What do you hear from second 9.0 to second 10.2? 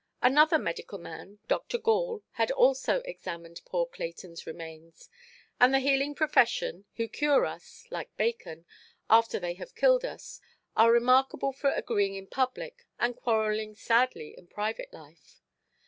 after they have killed